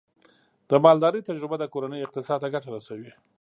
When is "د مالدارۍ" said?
0.69-1.21